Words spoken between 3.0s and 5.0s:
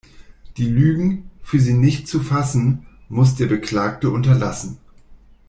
muss der Beklagte unterlassen.